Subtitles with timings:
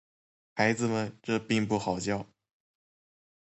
[0.55, 2.25] 孩子们，这并不好笑。